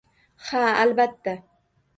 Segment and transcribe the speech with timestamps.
[0.47, 1.39] Ha, albatta.